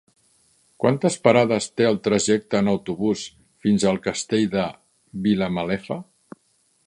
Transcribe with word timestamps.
Quantes 0.83 1.17
parades 1.27 1.67
té 1.81 1.85
el 1.89 1.99
trajecte 2.07 2.61
en 2.63 2.71
autobús 2.73 3.27
fins 3.65 3.87
al 3.91 4.03
Castell 4.07 4.49
de 4.57 4.63
Vilamalefa? 5.27 5.99